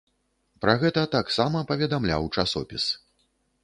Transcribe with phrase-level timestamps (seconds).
[0.63, 2.93] Пра гэта таксама паведамляў часопіс.